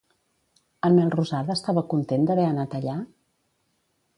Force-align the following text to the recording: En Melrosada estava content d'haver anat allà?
En 0.87 0.95
Melrosada 0.99 1.53
estava 1.57 1.85
content 1.93 2.25
d'haver 2.31 2.47
anat 2.55 2.77
allà? 2.81 2.97